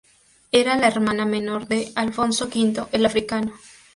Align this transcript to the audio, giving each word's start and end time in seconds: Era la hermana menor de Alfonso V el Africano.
Era 0.51 0.77
la 0.77 0.87
hermana 0.87 1.27
menor 1.27 1.67
de 1.67 1.91
Alfonso 1.95 2.49
V 2.51 2.87
el 2.91 3.05
Africano. 3.05 3.53